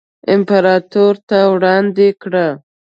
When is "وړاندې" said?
1.53-2.07